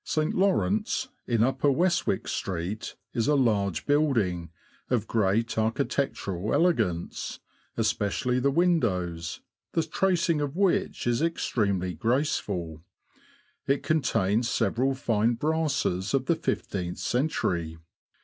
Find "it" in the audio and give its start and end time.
13.67-13.83